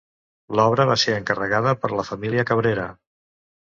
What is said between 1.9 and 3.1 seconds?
la família Cabrera.